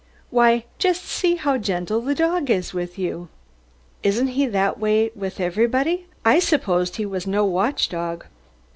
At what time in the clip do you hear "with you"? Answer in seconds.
2.73-3.29